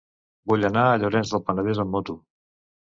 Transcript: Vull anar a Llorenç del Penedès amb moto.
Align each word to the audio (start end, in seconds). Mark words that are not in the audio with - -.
Vull 0.51 0.65
anar 0.71 0.87
a 0.87 0.97
Llorenç 1.03 1.37
del 1.37 1.47
Penedès 1.51 1.85
amb 1.87 1.97
moto. 1.99 2.21